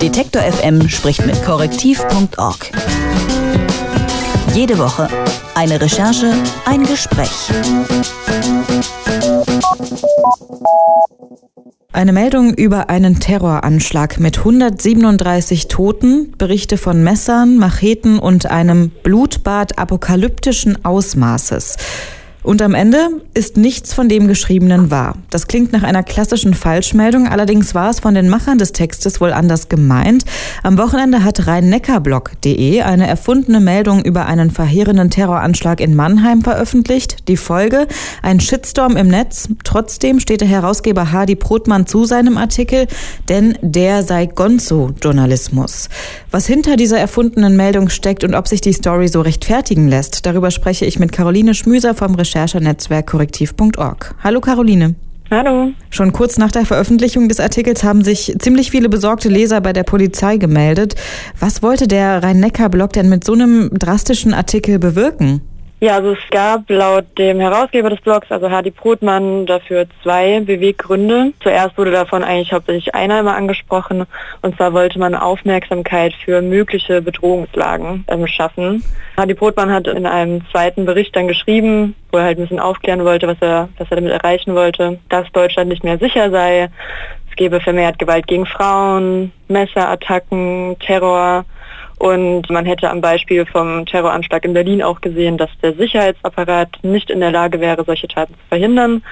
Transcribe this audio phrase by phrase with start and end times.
[0.00, 2.70] Detektor FM spricht mit korrektiv.org.
[4.54, 5.08] Jede Woche
[5.54, 6.32] eine Recherche,
[6.64, 7.50] ein Gespräch.
[11.92, 19.78] Eine Meldung über einen Terroranschlag mit 137 Toten, Berichte von Messern, Macheten und einem Blutbad
[19.78, 21.76] apokalyptischen Ausmaßes.
[22.48, 25.16] Und am Ende ist nichts von dem Geschriebenen wahr.
[25.28, 29.34] Das klingt nach einer klassischen Falschmeldung, allerdings war es von den Machern des Textes wohl
[29.34, 30.24] anders gemeint.
[30.62, 37.28] Am Wochenende hat rhein-neckar-blog.de eine erfundene Meldung über einen verheerenden Terroranschlag in Mannheim veröffentlicht.
[37.28, 37.86] Die Folge?
[38.22, 39.50] Ein Shitstorm im Netz.
[39.62, 42.86] Trotzdem steht der Herausgeber Hardy Brotmann zu seinem Artikel,
[43.28, 45.90] denn der sei Gonzo-Journalismus.
[46.30, 50.50] Was hinter dieser erfundenen Meldung steckt und ob sich die Story so rechtfertigen lässt, darüber
[50.50, 54.14] spreche ich mit Caroline Schmüser vom Recherche Recherchenetzwerk korrektiv.org.
[54.22, 54.94] Hallo Caroline.
[55.30, 55.72] Hallo.
[55.90, 59.82] Schon kurz nach der Veröffentlichung des Artikels haben sich ziemlich viele besorgte Leser bei der
[59.82, 60.94] Polizei gemeldet.
[61.38, 65.42] Was wollte der Rhein-Neckar-Blog denn mit so einem drastischen Artikel bewirken?
[65.80, 71.32] Ja, also es gab laut dem Herausgeber des Blogs, also Hardy Brotmann, dafür zwei Beweggründe.
[71.40, 74.04] Zuerst wurde davon eigentlich hauptsächlich einer immer angesprochen,
[74.42, 78.82] und zwar wollte man Aufmerksamkeit für mögliche Bedrohungslagen ähm, schaffen.
[79.16, 83.04] Hardy Brotmann hat in einem zweiten Bericht dann geschrieben, wo er halt ein bisschen aufklären
[83.04, 86.70] wollte, was er, was er damit erreichen wollte, dass Deutschland nicht mehr sicher sei.
[87.30, 91.44] Es gebe vermehrt Gewalt gegen Frauen, Messerattacken, Terror
[91.98, 97.10] und man hätte am Beispiel vom Terroranschlag in Berlin auch gesehen, dass der Sicherheitsapparat nicht
[97.10, 99.02] in der Lage wäre, solche Taten zu verhindern.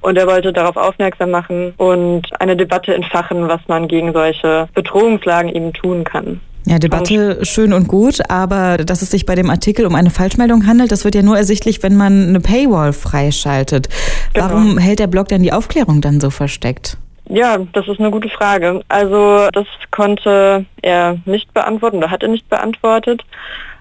[0.00, 5.52] Und er wollte darauf aufmerksam machen und eine Debatte entfachen, was man gegen solche Bedrohungslagen
[5.52, 6.40] eben tun kann.
[6.66, 10.66] Ja, Debatte schön und gut, aber dass es sich bei dem Artikel um eine Falschmeldung
[10.66, 13.88] handelt, das wird ja nur ersichtlich, wenn man eine Paywall freischaltet.
[14.34, 14.46] Genau.
[14.46, 16.98] Warum hält der Blog denn die Aufklärung dann so versteckt?
[17.28, 18.82] Ja, das ist eine gute Frage.
[18.88, 23.22] Also das konnte er nicht beantworten oder hat er nicht beantwortet.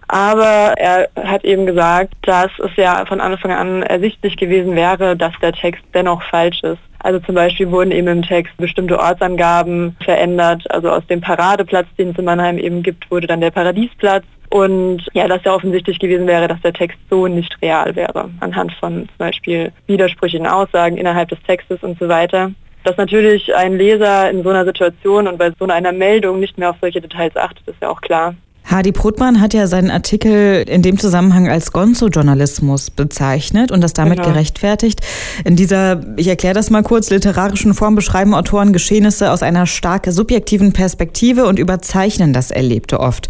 [0.09, 5.33] Aber er hat eben gesagt, dass es ja von Anfang an ersichtlich gewesen wäre, dass
[5.41, 6.79] der Text dennoch falsch ist.
[6.99, 10.63] Also zum Beispiel wurden eben im Text bestimmte Ortsangaben verändert.
[10.71, 14.23] Also aus dem Paradeplatz, den es in Mannheim eben gibt, wurde dann der Paradiesplatz.
[14.49, 18.71] Und ja, dass ja offensichtlich gewesen wäre, dass der Text so nicht real wäre, anhand
[18.73, 22.51] von zum Beispiel widersprüchlichen Aussagen innerhalb des Textes und so weiter.
[22.87, 26.69] Dass natürlich ein Leser in so einer Situation und bei so einer Meldung nicht mehr
[26.69, 28.33] auf solche Details achtet, ist ja auch klar.
[28.63, 34.19] Hardy Brotmann hat ja seinen Artikel in dem Zusammenhang als Gonzo-Journalismus bezeichnet und das damit
[34.19, 34.29] genau.
[34.29, 35.01] gerechtfertigt.
[35.43, 40.05] In dieser, ich erkläre das mal kurz, literarischen Form beschreiben Autoren Geschehnisse aus einer stark
[40.07, 43.27] subjektiven Perspektive und überzeichnen das Erlebte oft.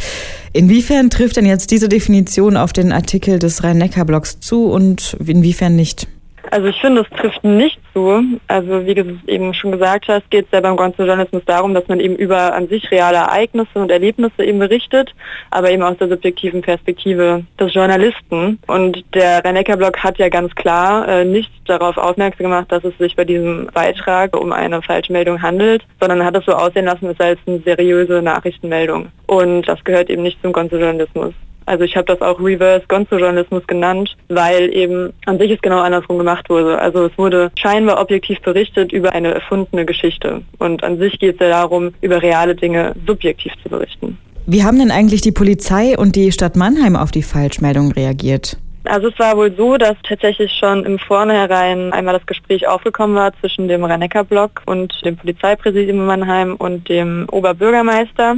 [0.54, 6.08] Inwiefern trifft denn jetzt diese Definition auf den Artikel des Rhein-Neckar-Blogs zu und inwiefern nicht?
[6.52, 8.24] Also ich finde, es trifft nicht zu.
[8.48, 12.00] Also wie du eben schon gesagt hast, geht es ja beim Journalismus darum, dass man
[12.00, 15.14] eben über an sich reale Ereignisse und Erlebnisse eben berichtet,
[15.52, 18.60] aber eben aus der subjektiven Perspektive des Journalisten.
[18.68, 23.16] Und der Rennecker-Blog hat ja ganz klar äh, nicht darauf aufmerksam gemacht, dass es sich
[23.16, 27.30] bei diesem Beitrag um eine Falschmeldung handelt, sondern hat es so aussehen lassen, es sei
[27.30, 29.08] als eine seriöse Nachrichtenmeldung.
[29.26, 31.34] Und das gehört eben nicht zum Journalismus.
[31.68, 36.18] Also ich habe das auch Reverse Gonzo-Journalismus genannt, weil eben an sich es genau andersrum
[36.18, 36.80] gemacht wurde.
[36.80, 40.42] Also es wurde scheinbar objektiv berichtet über eine erfundene Geschichte.
[40.60, 44.18] Und an sich geht es ja darum, über reale Dinge subjektiv zu berichten.
[44.46, 48.58] Wie haben denn eigentlich die Polizei und die Stadt Mannheim auf die Falschmeldung reagiert?
[48.90, 53.32] Also es war wohl so, dass tatsächlich schon im Vornherein einmal das Gespräch aufgekommen war
[53.40, 58.36] zwischen dem Rhein-Neckar-Block und dem Polizeipräsidium in Mannheim und dem Oberbürgermeister.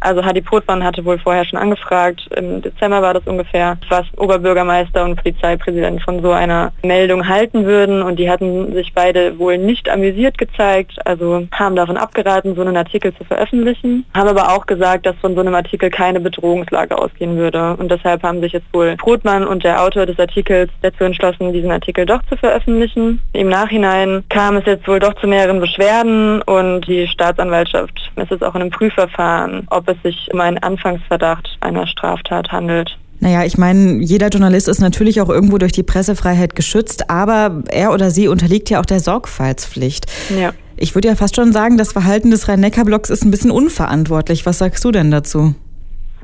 [0.00, 5.04] Also Hadi Potmann hatte wohl vorher schon angefragt, im Dezember war das ungefähr, was Oberbürgermeister
[5.04, 8.02] und Polizeipräsident von so einer Meldung halten würden.
[8.02, 12.76] Und die hatten sich beide wohl nicht amüsiert gezeigt, also haben davon abgeraten, so einen
[12.76, 17.36] Artikel zu veröffentlichen, haben aber auch gesagt, dass von so einem Artikel keine Bedrohungslage ausgehen
[17.36, 17.76] würde.
[17.76, 21.70] Und deshalb haben sich jetzt wohl Brotmann und der Autor des Artikels dazu entschlossen, diesen
[21.70, 23.20] Artikel doch zu veröffentlichen.
[23.32, 28.42] Im Nachhinein kam es jetzt wohl doch zu mehreren Beschwerden und die Staatsanwaltschaft ist jetzt
[28.42, 32.96] auch in einem Prüfverfahren, ob es sich um einen Anfangsverdacht einer Straftat handelt.
[33.20, 37.92] Naja, ich meine, jeder Journalist ist natürlich auch irgendwo durch die Pressefreiheit geschützt, aber er
[37.92, 40.06] oder sie unterliegt ja auch der Sorgfaltspflicht.
[40.38, 40.52] Ja.
[40.76, 44.44] Ich würde ja fast schon sagen, das Verhalten des Rhein-Neckar-Blocks ist ein bisschen unverantwortlich.
[44.44, 45.54] Was sagst du denn dazu?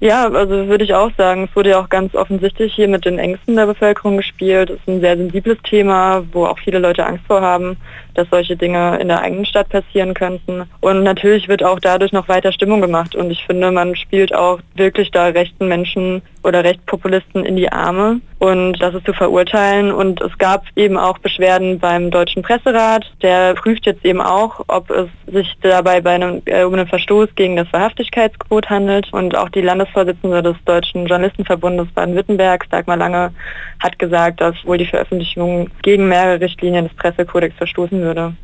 [0.03, 1.45] Ja, also würde ich auch sagen.
[1.49, 4.69] Es wurde ja auch ganz offensichtlich hier mit den Ängsten der Bevölkerung gespielt.
[4.69, 7.77] Es ist ein sehr sensibles Thema, wo auch viele Leute Angst vor haben.
[8.15, 10.65] Dass solche Dinge in der eigenen Stadt passieren könnten.
[10.81, 13.15] Und natürlich wird auch dadurch noch weiter Stimmung gemacht.
[13.15, 18.21] Und ich finde, man spielt auch wirklich da rechten Menschen oder Rechtspopulisten in die Arme.
[18.39, 19.93] Und das ist zu verurteilen.
[19.93, 23.05] Und es gab eben auch Beschwerden beim Deutschen Presserat.
[23.23, 27.29] Der prüft jetzt eben auch, ob es sich dabei bei einem, äh, um einen Verstoß
[27.37, 29.13] gegen das Verhaftigkeitsgebot handelt.
[29.13, 33.33] Und auch die Landesvorsitzende des Deutschen Journalistenverbundes Baden-Württemberg, Dagmar Lange,
[33.79, 38.35] hat gesagt, dass wohl die Veröffentlichung gegen mehrere Richtlinien des Pressekodex verstoßen würde.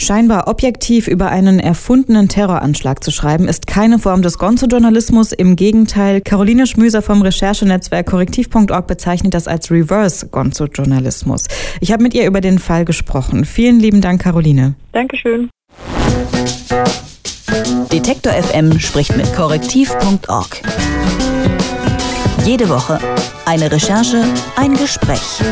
[0.00, 5.32] Scheinbar objektiv über einen erfundenen Terroranschlag zu schreiben, ist keine Form des Gonzo-Journalismus.
[5.32, 11.46] Im Gegenteil, Caroline Schmüser vom Recherchenetzwerk korrektiv.org bezeichnet das als Reverse-Gonzo-Journalismus.
[11.80, 13.44] Ich habe mit ihr über den Fall gesprochen.
[13.44, 14.76] Vielen lieben Dank, Caroline.
[14.92, 15.50] Dankeschön.
[17.92, 20.62] Detektor FM spricht mit korrektiv.org.
[22.44, 23.00] Jede Woche
[23.46, 24.22] eine Recherche,
[24.56, 25.42] ein Gespräch.